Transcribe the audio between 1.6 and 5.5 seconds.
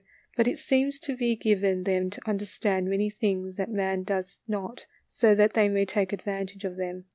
them to understand many things that man does not, so